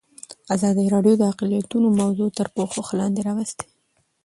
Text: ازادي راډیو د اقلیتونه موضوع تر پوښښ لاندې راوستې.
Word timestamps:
ازادي 0.55 0.85
راډیو 0.95 1.15
د 1.17 1.23
اقلیتونه 1.31 1.87
موضوع 2.01 2.29
تر 2.37 2.47
پوښښ 2.55 2.87
لاندې 2.99 3.21
راوستې. 3.27 3.65